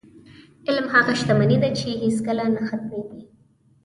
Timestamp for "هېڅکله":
2.01-2.43